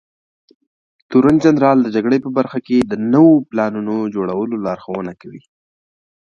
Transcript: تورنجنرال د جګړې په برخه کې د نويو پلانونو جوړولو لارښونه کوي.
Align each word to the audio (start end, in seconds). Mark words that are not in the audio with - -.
تورنجنرال 1.11 1.77
د 1.81 1.87
جګړې 1.95 2.17
په 2.25 2.29
برخه 2.37 2.59
کې 2.67 2.77
د 2.83 2.93
نويو 3.13 3.45
پلانونو 3.49 3.95
جوړولو 4.15 4.55
لارښونه 4.65 5.11
کوي. 5.21 5.41